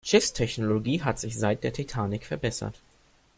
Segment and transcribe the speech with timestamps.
[0.03, 2.81] Schiffstechnologie hat sich seit der Titanic verbessert.